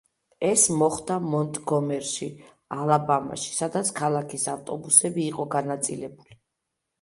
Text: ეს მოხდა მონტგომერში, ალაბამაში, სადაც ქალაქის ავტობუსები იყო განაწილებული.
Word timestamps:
ეს 0.47 0.61
მოხდა 0.77 1.17
მონტგომერში, 1.33 2.29
ალაბამაში, 2.77 3.53
სადაც 3.59 3.93
ქალაქის 4.01 4.47
ავტობუსები 4.55 5.27
იყო 5.29 5.47
განაწილებული. 5.59 6.41